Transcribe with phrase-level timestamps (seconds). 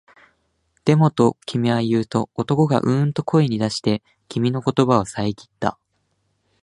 [0.83, 5.77] でも、と君は言うと、男がううんと声に出して、君の言葉をさえぎった